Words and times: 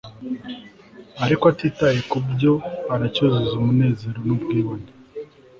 Ariko 1.23 1.43
atitaye 1.53 1.99
kubyo 2.11 2.53
aracyuzuza 2.93 3.53
umunezero 3.57 4.19
nubwibone 4.25 4.89